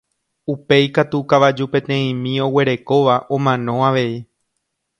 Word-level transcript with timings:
Upéi 0.53 0.87
katu 0.95 1.19
kavaju 1.33 1.65
peteĩmi 1.75 2.33
oguerekóva 2.47 3.15
omano 3.39 3.73
avei 3.91 4.15